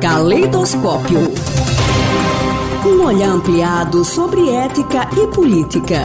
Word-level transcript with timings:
Caleidoscópio. 0.00 1.18
Um 2.86 3.04
olhar 3.04 3.28
ampliado 3.28 4.02
sobre 4.02 4.48
ética 4.48 5.06
e 5.12 5.26
política. 5.26 6.04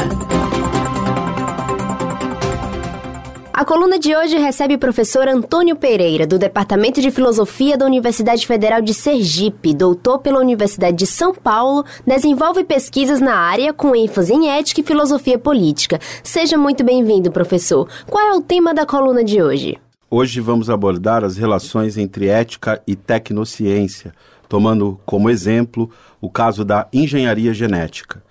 A 3.54 3.64
coluna 3.64 3.98
de 3.98 4.14
hoje 4.14 4.38
recebe 4.38 4.76
o 4.76 4.80
professor 4.80 5.30
Antônio 5.30 5.78
Pereira, 5.78 6.28
do 6.28 6.38
Departamento 6.38 7.00
de 7.00 7.10
Filosofia 7.10 7.78
da 7.78 7.86
Universidade 7.86 8.46
Federal 8.46 8.82
de 8.82 8.94
Sergipe, 8.94 9.74
doutor 9.74 10.20
pela 10.20 10.40
Universidade 10.40 10.98
de 10.98 11.08
São 11.08 11.34
Paulo, 11.34 11.86
desenvolve 12.06 12.66
pesquisas 12.66 13.22
na 13.22 13.36
área 13.36 13.72
com 13.72 13.96
ênfase 13.96 14.34
em 14.34 14.50
ética 14.50 14.82
e 14.82 14.84
filosofia 14.84 15.40
política. 15.40 16.00
Seja 16.22 16.58
muito 16.58 16.84
bem-vindo, 16.84 17.32
professor. 17.32 17.88
Qual 18.10 18.28
é 18.28 18.34
o 18.34 18.42
tema 18.42 18.74
da 18.74 18.86
coluna 18.86 19.24
de 19.24 19.42
hoje? 19.42 19.78
Hoje 20.16 20.40
vamos 20.40 20.70
abordar 20.70 21.24
as 21.24 21.38
relações 21.38 21.98
entre 21.98 22.28
ética 22.28 22.80
e 22.86 22.96
tecnociência, 22.96 24.14
tomando 24.48 25.00
como 25.08 25.28
exemplo 25.28 25.90
o 26.22 26.30
caso 26.30 26.64
da 26.64 26.88
engenharia 26.94 27.52
genética. 27.52 28.24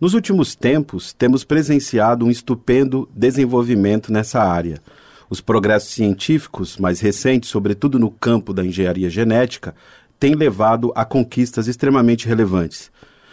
Nos 0.00 0.12
últimos 0.12 0.56
tempos, 0.56 1.12
temos 1.12 1.44
presenciado 1.44 2.26
um 2.26 2.32
estupendo 2.32 3.08
desenvolvimento 3.14 4.12
nessa 4.12 4.42
área. 4.42 4.80
Os 5.30 5.40
progressos 5.40 5.90
científicos 5.90 6.76
mais 6.78 6.98
recentes, 6.98 7.48
sobretudo 7.48 7.96
no 7.96 8.10
campo 8.10 8.52
da 8.52 8.66
engenharia 8.66 9.08
genética, 9.08 9.72
têm 10.18 10.34
levado 10.34 10.90
a 10.96 11.04
conquistas 11.04 11.68
extremamente 11.68 12.26
relevantes. 12.26 12.90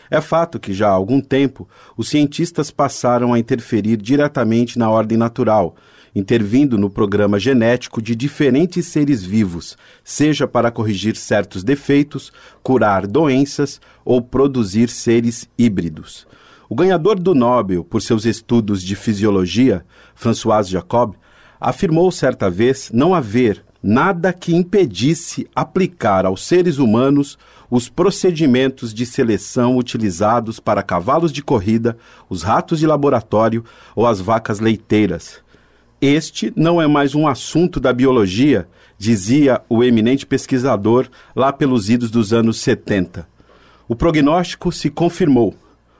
É 0.07 0.21
fato 0.21 0.59
que 0.59 0.71
já 0.71 0.87
há 0.87 0.91
algum 0.91 1.19
tempo 1.19 1.67
os 1.97 2.09
cientistas 2.09 2.69
passaram 2.69 3.33
a 3.33 3.39
interferir 3.39 3.97
diretamente 3.97 4.77
na 4.77 4.87
ordem 4.87 5.17
natural, 5.17 5.75
intervindo 6.17 6.79
no 6.79 6.89
programa 6.89 7.39
genético 7.39 8.01
de 8.01 8.15
diferentes 8.15 8.87
seres 8.87 9.23
vivos, 9.23 9.77
seja 10.03 10.47
para 10.47 10.71
corrigir 10.71 11.15
certos 11.15 11.63
defeitos, 11.63 12.33
curar 12.63 13.05
doenças 13.05 13.79
ou 14.03 14.19
produzir 14.19 14.89
seres 14.89 15.47
híbridos. 15.55 16.25
O 16.67 16.75
ganhador 16.75 17.19
do 17.19 17.35
Nobel 17.35 17.83
por 17.83 18.01
seus 18.01 18.25
estudos 18.25 18.81
de 18.81 18.95
fisiologia, 18.95 19.85
François 20.15 20.67
Jacob, 20.67 21.13
afirmou 21.59 22.11
certa 22.11 22.49
vez 22.49 22.89
não 22.91 23.13
haver 23.13 23.63
nada 23.81 24.33
que 24.33 24.55
impedisse 24.55 25.47
aplicar 25.55 26.25
aos 26.25 26.45
seres 26.45 26.79
humanos 26.79 27.37
os 27.69 27.89
procedimentos 27.89 28.91
de 28.91 29.05
seleção 29.05 29.77
utilizados 29.77 30.59
para 30.59 30.81
cavalos 30.81 31.31
de 31.31 31.43
corrida, 31.43 31.95
os 32.27 32.41
ratos 32.41 32.79
de 32.79 32.87
laboratório 32.87 33.63
ou 33.95 34.07
as 34.07 34.19
vacas 34.19 34.59
leiteiras. 34.59 35.45
Este 36.01 36.53
não 36.55 36.81
é 36.81 36.87
mais 36.87 37.15
um 37.15 37.27
assunto 37.27 37.79
da 37.79 37.91
biologia, 37.91 38.67
dizia 38.97 39.61
o 39.67 39.83
eminente 39.83 40.25
pesquisador 40.25 41.07
lá 41.35 41.51
pelos 41.51 41.89
idos 41.89 42.11
dos 42.11 42.33
anos 42.33 42.59
70. 42.61 43.27
O 43.87 43.95
prognóstico 43.95 44.71
se 44.71 44.89
confirmou 44.89 45.55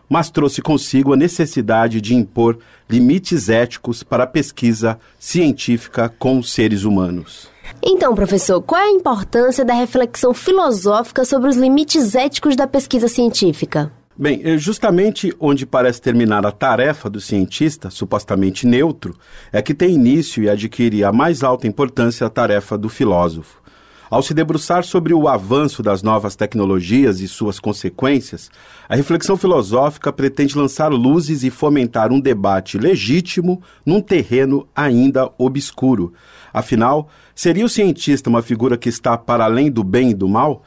mas 0.09 0.29
trouxe 0.29 0.61
consigo 0.61 1.13
a 1.13 1.17
necessidade 1.17 1.99
de 1.99 2.15
impor 2.15 2.57
limites 2.89 3.49
éticos 3.49 4.03
para 4.03 4.23
a 4.23 4.27
pesquisa 4.27 4.97
científica 5.19 6.09
com 6.17 6.39
os 6.39 6.51
seres 6.51 6.83
humanos. 6.83 7.49
Então, 7.83 8.15
professor, 8.15 8.61
qual 8.61 8.81
é 8.81 8.85
a 8.85 8.91
importância 8.91 9.65
da 9.65 9.73
reflexão 9.73 10.33
filosófica 10.33 11.25
sobre 11.25 11.49
os 11.49 11.57
limites 11.57 12.15
éticos 12.15 12.55
da 12.55 12.65
pesquisa 12.65 13.07
científica? 13.07 13.91
Bem, 14.19 14.41
é 14.43 14.57
justamente 14.57 15.31
onde 15.39 15.63
parece 15.63 16.01
terminar 16.01 16.43
a 16.43 16.51
tarefa 16.51 17.07
do 17.07 17.21
cientista, 17.21 17.91
supostamente 17.91 18.65
neutro, 18.65 19.15
é 19.53 19.61
que 19.61 19.75
tem 19.75 19.93
início 19.93 20.41
e 20.41 20.49
adquire 20.49 21.03
a 21.03 21.11
mais 21.13 21.43
alta 21.43 21.67
importância 21.67 22.25
a 22.25 22.29
tarefa 22.29 22.75
do 22.75 22.89
filósofo. 22.89 23.61
Ao 24.09 24.23
se 24.23 24.33
debruçar 24.33 24.83
sobre 24.83 25.13
o 25.13 25.27
avanço 25.27 25.83
das 25.83 26.01
novas 26.01 26.35
tecnologias 26.35 27.19
e 27.19 27.27
suas 27.27 27.59
consequências, 27.59 28.49
a 28.89 28.95
reflexão 28.95 29.37
filosófica 29.37 30.11
pretende 30.11 30.57
lançar 30.57 30.91
luzes 30.91 31.43
e 31.43 31.51
fomentar 31.51 32.11
um 32.11 32.19
debate 32.19 32.79
legítimo 32.79 33.61
num 33.85 34.01
terreno 34.01 34.67
ainda 34.75 35.29
obscuro. 35.37 36.13
Afinal, 36.51 37.07
seria 37.35 37.65
o 37.65 37.69
cientista 37.69 38.31
uma 38.31 38.41
figura 38.41 38.77
que 38.77 38.89
está 38.89 39.15
para 39.15 39.45
além 39.45 39.69
do 39.69 39.83
bem 39.83 40.09
e 40.09 40.15
do 40.15 40.27
mal, 40.27 40.63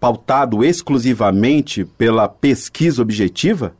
pautado 0.00 0.64
exclusivamente 0.64 1.84
pela 1.84 2.26
pesquisa 2.26 3.02
objetiva? 3.02 3.74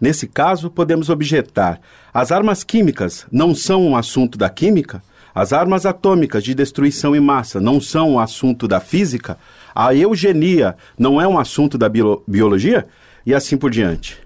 Nesse 0.00 0.26
caso, 0.26 0.70
podemos 0.70 1.08
objetar: 1.08 1.80
as 2.12 2.30
armas 2.30 2.62
químicas 2.62 3.26
não 3.32 3.54
são 3.54 3.82
um 3.82 3.96
assunto 3.96 4.36
da 4.36 4.50
química? 4.50 5.02
As 5.34 5.54
armas 5.54 5.86
atômicas 5.86 6.44
de 6.44 6.54
destruição 6.54 7.16
em 7.16 7.20
massa 7.20 7.58
não 7.58 7.80
são 7.80 8.12
um 8.12 8.20
assunto 8.20 8.68
da 8.68 8.80
física? 8.80 9.38
A 9.74 9.94
eugenia 9.94 10.76
não 10.98 11.18
é 11.18 11.26
um 11.26 11.38
assunto 11.38 11.78
da 11.78 11.88
bio 11.88 12.22
biologia? 12.28 12.86
E 13.24 13.34
assim 13.34 13.56
por 13.56 13.70
diante. 13.70 14.20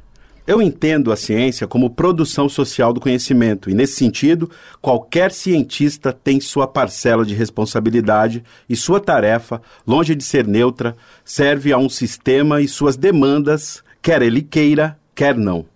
Eu 0.46 0.62
entendo 0.62 1.10
a 1.10 1.16
ciência 1.16 1.66
como 1.66 1.90
produção 1.90 2.48
social 2.48 2.92
do 2.92 3.00
conhecimento, 3.00 3.68
e 3.68 3.74
nesse 3.74 3.96
sentido, 3.96 4.48
qualquer 4.80 5.32
cientista 5.32 6.12
tem 6.12 6.40
sua 6.40 6.68
parcela 6.68 7.26
de 7.26 7.34
responsabilidade 7.34 8.44
e 8.68 8.76
sua 8.76 9.00
tarefa, 9.00 9.60
longe 9.84 10.14
de 10.14 10.22
ser 10.22 10.46
neutra, 10.46 10.96
serve 11.24 11.72
a 11.72 11.78
um 11.78 11.88
sistema 11.88 12.60
e 12.60 12.68
suas 12.68 12.96
demandas, 12.96 13.82
quer 14.00 14.22
ele 14.22 14.40
queira, 14.40 14.96
quer 15.16 15.36
não. 15.36 15.66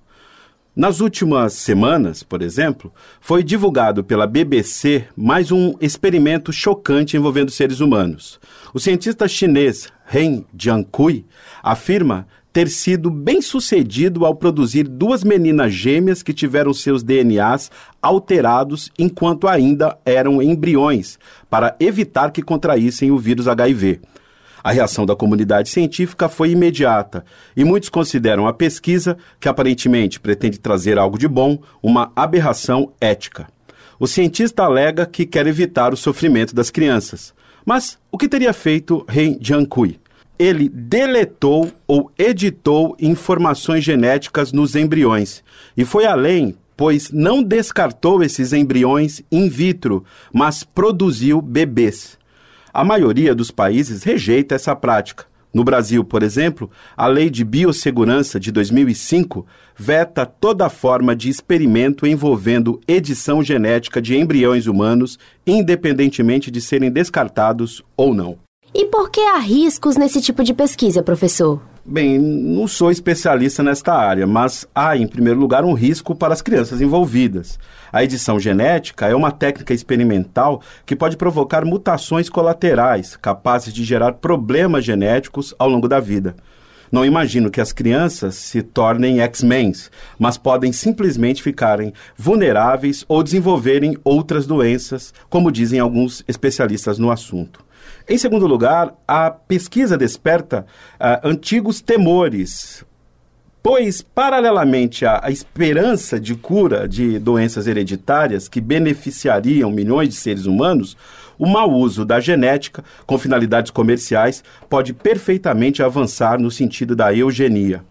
Nas 0.77 1.01
últimas 1.01 1.55
semanas, 1.55 2.23
por 2.23 2.41
exemplo, 2.41 2.95
foi 3.21 3.43
divulgado 3.43 4.05
pela 4.05 4.25
BBC 4.25 5.05
mais 5.17 5.51
um 5.51 5.75
experimento 5.81 6.53
chocante 6.53 7.17
envolvendo 7.17 7.51
seres 7.51 7.81
humanos. 7.81 8.39
O 8.73 8.79
cientista 8.79 9.27
chinês 9.27 9.89
Ren 10.07 10.45
Jiankui 10.57 11.27
afirma 11.61 12.27
ter 12.53 12.69
sido 12.69 13.11
bem 13.11 13.41
sucedido 13.41 14.27
ao 14.27 14.35
produzir 14.35 14.85
duas 14.85 15.23
meninas 15.23 15.73
gêmeas 15.73 16.23
que 16.23 16.35
tiveram 16.35 16.75
seus 16.75 17.03
DNAs 17.03 17.71
alterados 18.03 18.91
enquanto 18.99 19.47
ainda 19.47 19.97
eram 20.05 20.43
embriões, 20.43 21.19
para 21.49 21.77
evitar 21.79 22.31
que 22.33 22.43
contraíssem 22.43 23.11
o 23.11 23.19
vírus 23.19 23.47
HIV. 23.47 24.01
A 24.63 24.73
reação 24.73 25.07
da 25.07 25.17
comunidade 25.17 25.71
científica 25.71 26.29
foi 26.29 26.51
imediata 26.51 27.25
e 27.57 27.65
muitos 27.65 27.89
consideram 27.89 28.47
a 28.47 28.53
pesquisa, 28.53 29.17
que 29.39 29.49
aparentemente 29.49 30.21
pretende 30.21 30.59
trazer 30.59 30.99
algo 30.99 31.19
de 31.19 31.27
bom, 31.27 31.59
uma 31.83 32.13
aberração 32.15 32.93
ética. 33.01 33.47
O 33.99 34.07
cientista 34.07 34.65
alega 34.65 35.07
que 35.07 35.25
quer 35.27 35.47
evitar 35.47 35.95
o 35.95 35.97
sofrimento 35.97 36.55
das 36.55 36.71
crianças. 36.71 37.35
Mas 37.65 37.99
o 38.11 38.19
que 38.19 38.29
teria 38.29 38.53
feito 38.53 39.05
Ren 39.09 39.39
Jiankui? 39.41 40.01
Ele 40.41 40.71
deletou 40.71 41.71
ou 41.87 42.11
editou 42.19 42.97
informações 42.99 43.85
genéticas 43.85 44.53
nos 44.53 44.75
embriões 44.75 45.45
e 45.77 45.85
foi 45.85 46.07
além, 46.07 46.57
pois 46.75 47.11
não 47.13 47.43
descartou 47.43 48.23
esses 48.23 48.55
embriões 48.55 49.21
in 49.31 49.51
vitro, 49.51 50.03
mas 50.33 50.65
produziu 50.65 51.43
bebês. 51.43 52.19
A 52.73 52.83
maioria 52.83 53.35
dos 53.35 53.51
países 53.51 54.03
rejeita 54.03 54.55
essa 54.55 54.75
prática. 54.75 55.27
No 55.53 55.63
Brasil, 55.63 56.03
por 56.03 56.23
exemplo, 56.23 56.71
a 56.97 57.07
Lei 57.07 57.29
de 57.29 57.45
Biossegurança 57.45 58.41
de 58.41 58.51
2005 58.51 59.47
veta 59.77 60.25
toda 60.25 60.71
forma 60.71 61.15
de 61.15 61.29
experimento 61.29 62.07
envolvendo 62.07 62.81
edição 62.89 63.43
genética 63.43 64.01
de 64.01 64.17
embriões 64.17 64.67
humanos, 64.67 65.19
independentemente 65.47 66.51
de 66.51 66.63
serem 66.63 66.91
descartados 66.91 67.85
ou 67.95 68.15
não. 68.15 68.39
E 68.73 68.87
por 68.87 69.11
que 69.11 69.21
há 69.21 69.39
riscos 69.39 69.97
nesse 69.97 70.21
tipo 70.21 70.45
de 70.45 70.55
pesquisa, 70.55 71.03
professor? 71.03 71.61
Bem, 71.85 72.21
não 72.21 72.69
sou 72.69 72.91
especialista 72.91 73.65
nesta 73.65 73.93
área, 73.93 74.27
mas 74.29 74.65
há, 74.73 74.97
em 74.97 75.09
primeiro 75.09 75.41
lugar, 75.41 75.65
um 75.65 75.73
risco 75.73 76.15
para 76.15 76.33
as 76.33 76.41
crianças 76.41 76.81
envolvidas. 76.81 77.59
A 77.93 78.05
edição 78.05 78.39
genética 78.39 79.09
é 79.09 79.15
uma 79.15 79.33
técnica 79.33 79.75
experimental 79.75 80.63
que 80.87 80.95
pode 80.95 81.17
provocar 81.17 81.65
mutações 81.65 82.29
colaterais, 82.29 83.17
capazes 83.17 83.75
de 83.75 83.83
gerar 83.83 84.13
problemas 84.15 84.85
genéticos 84.85 85.53
ao 85.59 85.69
longo 85.69 85.89
da 85.89 85.99
vida. 85.99 86.37
Não 86.91 87.05
imagino 87.05 87.51
que 87.51 87.61
as 87.61 87.73
crianças 87.73 88.35
se 88.35 88.63
tornem 88.63 89.21
X-Men, 89.21 89.73
mas 90.19 90.37
podem 90.37 90.73
simplesmente 90.73 91.43
ficarem 91.43 91.93
vulneráveis 92.17 93.05
ou 93.07 93.23
desenvolverem 93.23 93.97
outras 94.03 94.47
doenças, 94.47 95.15
como 95.29 95.53
dizem 95.53 95.79
alguns 95.79 96.25
especialistas 96.27 96.99
no 96.99 97.11
assunto. 97.11 97.65
Em 98.09 98.19
segundo 98.19 98.47
lugar, 98.47 98.95
a 99.07 99.31
pesquisa 99.31 99.97
desperta 99.97 100.67
uh, 100.95 101.29
antigos 101.29 101.81
temores, 101.81 102.85
pois, 103.63 104.03
paralelamente 104.03 105.05
à, 105.05 105.23
esperança 105.29 106.19
de 106.19 106.35
cura 106.35 106.89
de 106.89 107.19
doenças 107.19 107.67
hereditárias 107.67 108.49
que 108.49 108.61
beneficiariam 108.61 109.71
milhões 109.71 110.09
de 110.09 110.15
seres 110.15 110.47
humanos, 110.47 110.97
o 111.39 111.47
mau 111.47 111.71
uso 111.71 112.05
da 112.05 112.21
genética 112.21 112.85
com 113.07 113.19
finalidades 113.19 113.71
comerciais 113.71 114.45
pode 114.69 114.93
perfeitamente 114.93 115.83
avançar 115.83 116.39
no 116.39 116.51
sentido 116.51 116.95
da 116.95 117.15
eugenia. 117.15 117.83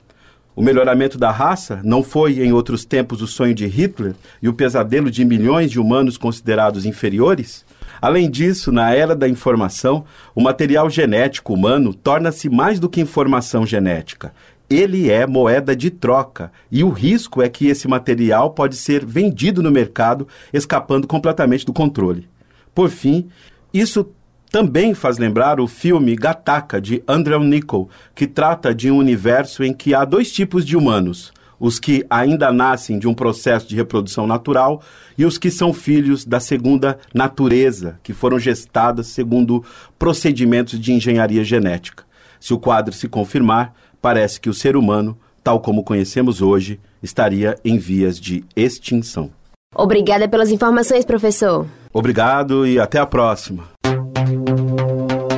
O 0.56 0.62
melhoramento 0.62 1.18
da 1.18 1.32
raça 1.32 1.80
não 1.84 2.04
foi, 2.04 2.44
em 2.44 2.52
outros 2.52 2.84
tempos, 2.84 3.22
o 3.22 3.28
sonho 3.28 3.56
de 3.56 3.66
Hitler 3.66 4.14
e 4.42 4.50
o 4.50 4.54
pesadelo 4.54 5.10
de 5.10 5.24
milhões 5.24 5.72
de 5.72 5.80
humanos 5.80 6.18
considerados 6.18 6.86
inferiores? 6.86 7.66
Além 8.02 8.30
disso, 8.30 8.72
na 8.72 8.94
era 8.94 9.16
da 9.16 9.28
informação, 9.28 10.06
o 10.36 10.42
material 10.42 10.90
genético 10.90 11.54
humano 11.54 11.94
torna-se 11.94 12.50
mais 12.50 12.80
do 12.80 12.90
que 12.90 13.02
informação 13.02 13.66
genética. 13.66 14.34
Ele 14.70 15.10
é 15.10 15.26
moeda 15.26 15.76
de 15.76 15.90
troca 15.90 16.52
e 16.72 16.84
o 16.84 16.90
risco 16.90 17.42
é 17.42 17.50
que 17.50 17.68
esse 17.68 17.88
material 17.88 18.52
pode 18.52 18.76
ser 18.76 19.04
vendido 19.04 19.64
no 19.64 19.72
mercado, 19.72 20.28
escapando 20.54 21.08
completamente 21.08 21.66
do 21.66 21.74
controle. 21.74 22.30
Por 22.76 22.90
fim, 22.90 23.30
isso 23.74 24.08
também 24.52 24.94
faz 24.94 25.18
lembrar 25.18 25.60
o 25.60 25.68
filme 25.68 26.16
Gataca, 26.16 26.80
de 26.80 27.04
Andrew 27.08 27.44
Niccol, 27.44 27.90
que 28.14 28.28
trata 28.28 28.74
de 28.74 28.92
um 28.92 28.98
universo 28.98 29.64
em 29.64 29.74
que 29.74 29.94
há 29.94 30.06
dois 30.06 30.32
tipos 30.32 30.66
de 30.66 30.78
humanos: 30.78 31.34
os 31.60 31.80
que 31.80 32.06
ainda 32.10 32.52
nascem 32.52 32.98
de 32.98 33.08
um 33.08 33.14
processo 33.14 33.68
de 33.68 33.76
reprodução 33.76 34.26
natural 34.26 34.82
e 35.18 35.26
os 35.26 35.38
que 35.38 35.52
são 35.52 35.74
filhos 35.74 36.26
da 36.26 36.40
segunda 36.40 36.98
natureza, 37.14 38.00
que 38.02 38.14
foram 38.14 38.40
gestadas 38.40 39.08
segundo 39.08 39.64
procedimentos 39.98 40.80
de 40.80 40.94
engenharia 40.94 41.44
genética. 41.44 42.09
Se 42.40 42.54
o 42.54 42.60
quadro 42.60 42.94
se 42.94 43.08
confirmar, 43.08 43.74
parece 44.02 44.40
que 44.40 44.50
o 44.50 44.54
ser 44.54 44.76
humano, 44.76 45.18
tal 45.44 45.60
como 45.60 45.84
conhecemos 45.84 46.42
hoje, 46.42 46.80
estaria 47.02 47.58
em 47.64 47.78
vias 47.78 48.20
de 48.20 48.44
extinção. 48.56 49.32
Obrigada 49.76 50.28
pelas 50.28 50.50
informações, 50.50 51.06
professor. 51.06 51.68
Obrigado 51.94 52.66
e 52.66 52.80
até 52.80 53.00
a 53.00 53.06
próxima. 53.06 53.66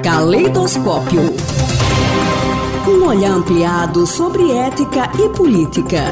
Caleidoscópio. 0.04 1.22
Um 2.88 3.08
olhar 3.08 3.32
ampliado 3.32 4.06
sobre 4.08 4.52
ética 4.52 5.10
e 5.20 5.30
política. 5.30 6.06